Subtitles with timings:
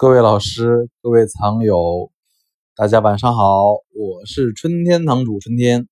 [0.00, 2.10] 各位老师，各位藏友，
[2.74, 5.88] 大家晚上好，我是春天堂主春天。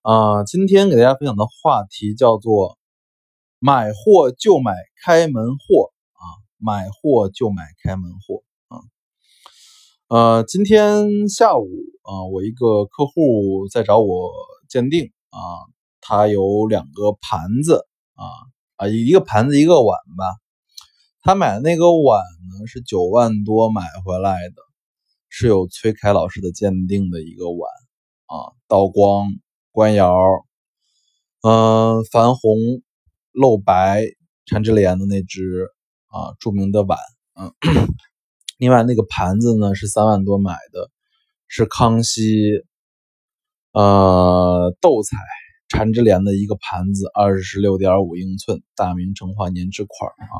[0.00, 2.78] 啊，今天给大家分享的话题叫做
[3.60, 4.72] “买货就买
[5.04, 6.24] 开门货”啊，
[6.56, 8.80] 买货就买开门货啊。
[10.08, 11.68] 呃，今天下午
[12.04, 14.30] 啊，我一个客户在找我
[14.66, 15.68] 鉴定啊，
[16.00, 18.24] 他有两个盘子啊
[18.76, 20.24] 啊，一个盘子一个碗吧。
[21.26, 24.62] 他买的那个碗呢，是九万多买回来的，
[25.28, 27.68] 是有崔凯老师的鉴定的一个碗
[28.26, 29.26] 啊，道光
[29.72, 30.14] 官窑，
[31.42, 32.56] 嗯，矾红
[33.32, 34.04] 露白
[34.44, 35.66] 缠枝莲的那只
[36.06, 36.96] 啊，著名的碗，
[37.34, 37.52] 嗯，
[38.56, 40.92] 另外那个盘子呢是三万多买的，
[41.48, 42.62] 是康熙
[43.72, 45.16] 呃斗彩
[45.66, 50.38] 缠枝莲的一个盘子，二十六点五英寸，大明成化年制款啊。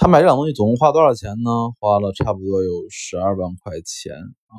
[0.00, 1.50] 他买这两东西总共花多少钱呢？
[1.80, 4.14] 花了差不多有十二万块钱
[4.46, 4.54] 啊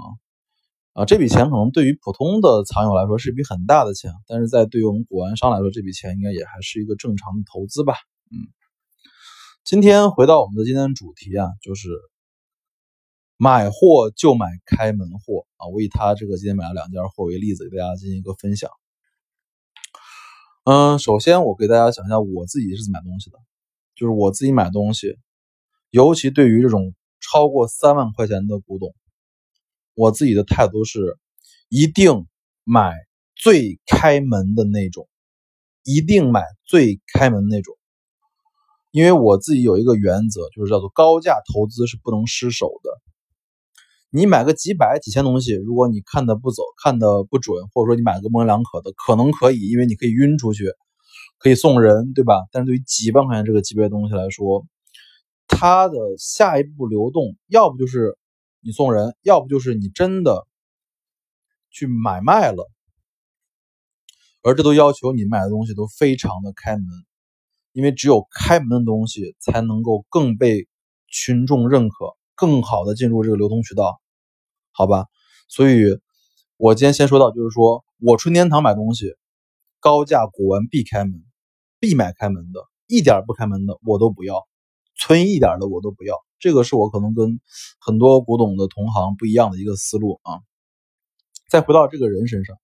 [0.92, 1.06] 啊！
[1.06, 7.94] 这笔钱可能对于普通的藏友来说是一笔很大的钱，但是在对于我们古玩商来说，这笔钱应该也还是一个正常的投资吧。
[8.32, 8.36] 嗯，
[9.64, 11.88] 今天回到我们的今天主题啊，就是
[13.38, 15.68] 买货就买开门货啊！
[15.68, 18.70] 我以他这个今天买了两件货为例子，给大家进行一个分享。
[20.66, 23.38] 嗯，首先我给大家讲一下我自己是怎么买东西的，
[23.96, 25.18] 就是我自己买东西。
[25.92, 28.94] 尤其对于这种超过三万块钱的古董，
[29.96, 31.18] 我自己的态度是，
[31.68, 32.28] 一定
[32.64, 32.94] 买
[33.36, 35.08] 最开门的那种，
[35.84, 37.76] 一定买最开门那种。
[38.92, 42.92] 因为我自己有一个原则，就是叫做高价投资是不能失手的。
[44.12, 50.72] 你买个几百几千东西，如果你看的不走，看的不准，或者说你买个模棱两可的，可能可以，因为你可以晕出去，
[51.38, 52.48] 可以送人，对吧？
[52.52, 54.66] 但是对于几万块钱这个级别的东西来说，
[55.60, 58.18] 它的下一步流动，要不就是
[58.62, 60.48] 你送人，要不就是你真的
[61.70, 62.72] 去买卖了，
[64.42, 66.86] 而这都要求你买的东西都非常的开门，
[67.74, 70.70] 因为只有开门的东西才能够更被
[71.10, 74.00] 群众认可，更好的进入这个流通渠道，
[74.72, 75.08] 好吧？
[75.50, 76.00] 所以，
[76.56, 79.14] 我今天先说到，就是说我春天堂买东西，
[79.82, 81.22] 高价古玩必开门，
[81.82, 84.48] 必买开门的，一点不开门的我都不要。
[85.00, 87.40] 存一点的我都不要，这个是我可能跟
[87.80, 90.42] 很多古董的同行不一样的一个思路啊。
[91.50, 92.58] 再回到这个人身上，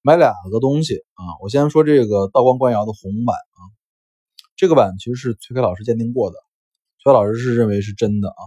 [0.00, 1.36] 买两个东西啊。
[1.42, 3.60] 我先说这个道光官窑的红碗啊，
[4.54, 6.36] 这个碗其实是崔开老师鉴定过的，
[7.02, 8.42] 崔老师是认为是真的啊。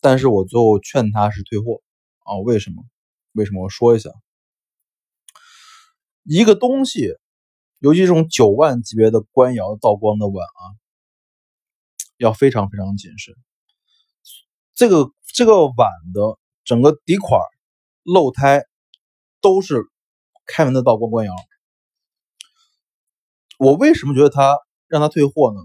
[0.00, 1.82] 但是我最后劝他是退货
[2.24, 2.38] 啊。
[2.38, 2.82] 为什么？
[3.32, 3.62] 为什么？
[3.62, 4.10] 我说一下，
[6.24, 7.14] 一个东西，
[7.80, 10.64] 尤其这种九万级别的官窑道光的碗啊。
[12.16, 13.34] 要非常非常谨慎。
[14.74, 17.40] 这个这个碗的整个底款、
[18.02, 18.64] 漏胎
[19.40, 19.84] 都是
[20.46, 21.34] 开门的道光官窑。
[23.58, 25.60] 我为什么觉得他让他退货呢？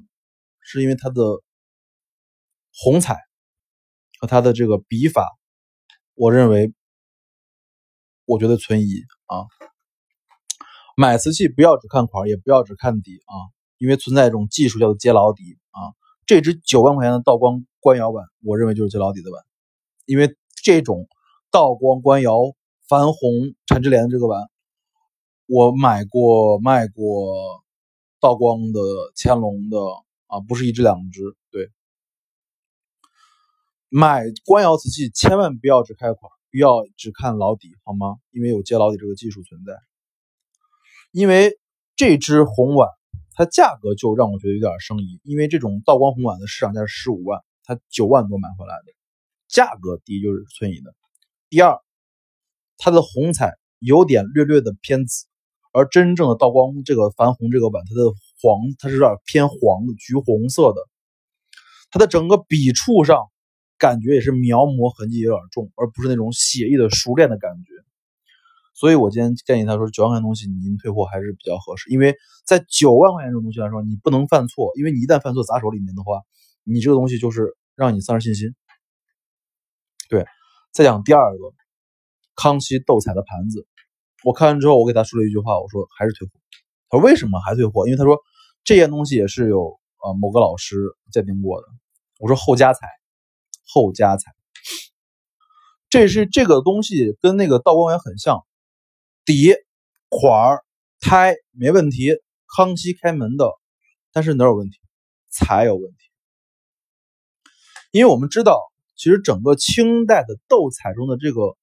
[0.64, 1.22] 是因为他的
[2.72, 3.18] 红彩
[4.20, 5.28] 和他的这个笔法，
[6.14, 6.74] 我认为
[8.26, 9.44] 我觉得存疑啊。
[10.96, 13.34] 买瓷器不要只看款，也不要只看底啊，
[13.78, 15.58] 因为存在一种技术叫做接老底。
[16.26, 19.44] 这只九万块钱的道光官窑碗，我认为就是接老底的碗，
[20.06, 21.08] 因为这种
[21.52, 22.38] 道光官窑
[22.88, 24.50] 矾红缠枝莲这个碗，
[25.48, 27.64] 我买过卖过
[28.20, 28.80] 道光的、
[29.16, 29.78] 乾隆的
[30.28, 31.22] 啊，不是一只两只。
[31.50, 31.70] 对，
[33.90, 38.18] 买官窑瓷器千万不要只开款，不要只看老底，好吗？
[38.32, 39.74] 因为有接老底这个技术存在。
[41.12, 41.60] 因为
[41.96, 42.88] 这只红碗。
[43.34, 48.94] 它价格就让我觉得有点生疑，因为这种道光红碗的市场价是十五万，它九万多买回来的，
[49.48, 50.94] 价格第一就是存疑的。
[51.50, 51.80] 第二，
[52.78, 55.26] 它的红彩有点略略的偏紫，
[55.72, 58.12] 而真正的道光这个矾红这个碗，它的
[58.42, 60.82] 黄它是有点偏黄的，橘红色的，
[61.90, 63.18] 它的整个笔触上
[63.78, 67.81] 感觉也是描摹痕迹有点重，而不是那种写意的熟练的感觉。
[68.82, 76.20] 所以我今天建议他说，九万块钱东西您退货还是比较合适，因为在九万块钱这种东西来说，你不能犯错，因为你一旦犯错砸手里面的话，
[76.64, 78.56] 你这个东西就是让你丧失信心。
[80.10, 80.26] 对，
[80.72, 81.54] 再讲第二个，
[82.36, 83.68] 康熙斗彩的盘子，
[84.24, 86.34] 我看完之后，我给他说了一句话，我说还是退货。
[86.90, 87.86] 他说为什么还退货？
[87.86, 88.18] 因为他说
[88.64, 90.76] 这件东西也是有呃某个老师
[91.12, 91.68] 鉴定过的。
[92.18, 92.88] 我说后加彩，
[93.72, 94.34] 后加彩，
[95.88, 98.44] 这是这个东西跟那个道光也很像。
[99.26, 99.56] 底
[100.10, 100.66] 款儿
[101.00, 102.16] 胎没问题，
[102.56, 103.52] 康熙开门的，
[104.12, 104.78] 但是哪有问题？
[105.30, 105.98] 彩有问题。
[107.92, 108.60] 因为我们知道
[108.96, 111.58] 其实整个清代的斗彩中的这个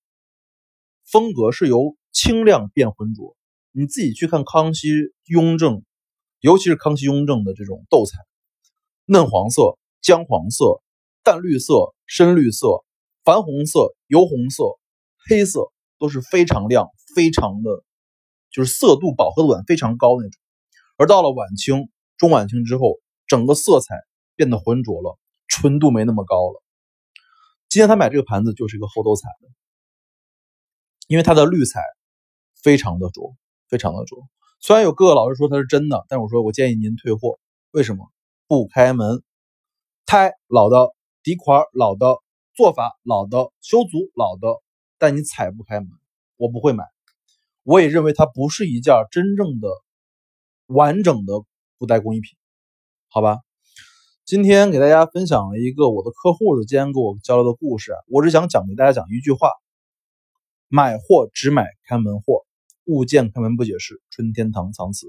[1.05, 3.37] 风格是由清亮变浑浊。
[3.73, 4.89] 你自己去看康熙、
[5.25, 5.85] 雍正，
[6.41, 8.19] 尤其是康熙、雍正的这种斗彩，
[9.05, 10.83] 嫩黄色、姜黄色、
[11.23, 12.85] 淡绿色、深绿色、
[13.25, 14.65] 矾红色、油红色、
[15.29, 16.89] 黑色都是非常亮、
[17.19, 17.83] 非常的，
[18.53, 20.41] 就是色度饱和度非常高那种。
[20.97, 23.97] 而到了晚清、中晚清之后，整个色彩
[24.37, 25.19] 变得浑浊了，
[25.49, 26.63] 纯度没那么高了。
[27.69, 29.49] 今天他买这个盘子就是一个后斗彩的，
[31.09, 31.83] 因为它的绿彩
[32.63, 33.35] 非常的浊。
[33.71, 34.27] 非常的浊，
[34.61, 37.39] 虽然有各个老师说它是真的，但我说我建议您退货。
[37.71, 38.11] 为什么？
[38.47, 39.23] 不开门，
[40.07, 42.17] 胎老的，底款老的，
[42.55, 44.63] 做法老的，修足老的，
[44.97, 45.91] 但你踩不开门，
[46.39, 46.87] 我不会买。
[47.69, 49.69] 我也认为它不是一件真正的
[50.65, 51.35] 完整的
[51.77, 52.31] 布袋工艺品，
[53.11, 53.41] 好吧？
[54.25, 59.51] 今天给大家分享了一个我的客户的今天给我交流的故事，我只想讲给大家讲一句话：
[60.69, 62.47] 买货只买开门货。
[62.87, 65.07] 物件开门不解释，春天堂藏词。